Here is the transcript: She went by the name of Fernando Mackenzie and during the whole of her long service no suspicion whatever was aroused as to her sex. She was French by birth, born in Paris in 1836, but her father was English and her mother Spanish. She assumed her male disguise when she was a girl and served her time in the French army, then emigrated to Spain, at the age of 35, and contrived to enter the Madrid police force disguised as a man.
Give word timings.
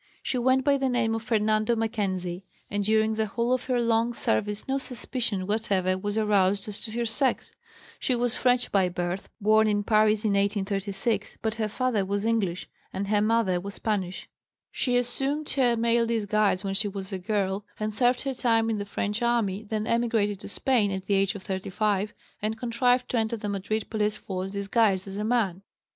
She 0.23 0.39
went 0.39 0.63
by 0.65 0.77
the 0.77 0.89
name 0.89 1.13
of 1.13 1.21
Fernando 1.21 1.75
Mackenzie 1.75 2.43
and 2.71 2.83
during 2.83 3.13
the 3.13 3.27
whole 3.27 3.53
of 3.53 3.65
her 3.65 3.79
long 3.79 4.15
service 4.15 4.67
no 4.67 4.79
suspicion 4.79 5.45
whatever 5.45 5.95
was 5.95 6.17
aroused 6.17 6.67
as 6.67 6.81
to 6.81 6.91
her 6.93 7.05
sex. 7.05 7.51
She 7.99 8.15
was 8.15 8.33
French 8.35 8.71
by 8.71 8.89
birth, 8.89 9.29
born 9.39 9.67
in 9.67 9.83
Paris 9.83 10.25
in 10.25 10.31
1836, 10.31 11.37
but 11.43 11.53
her 11.61 11.67
father 11.67 12.03
was 12.03 12.25
English 12.25 12.67
and 12.91 13.09
her 13.09 13.21
mother 13.21 13.61
Spanish. 13.69 14.27
She 14.71 14.97
assumed 14.97 15.47
her 15.51 15.77
male 15.77 16.07
disguise 16.07 16.63
when 16.63 16.73
she 16.73 16.87
was 16.87 17.13
a 17.13 17.19
girl 17.19 17.63
and 17.79 17.93
served 17.93 18.23
her 18.23 18.33
time 18.33 18.71
in 18.71 18.79
the 18.79 18.85
French 18.85 19.21
army, 19.21 19.63
then 19.65 19.85
emigrated 19.85 20.39
to 20.39 20.47
Spain, 20.49 20.89
at 20.89 21.05
the 21.05 21.13
age 21.13 21.35
of 21.35 21.43
35, 21.43 22.15
and 22.41 22.57
contrived 22.57 23.07
to 23.11 23.17
enter 23.19 23.37
the 23.37 23.49
Madrid 23.49 23.87
police 23.91 24.17
force 24.17 24.53
disguised 24.53 25.07
as 25.07 25.17
a 25.17 25.23
man. 25.23 25.61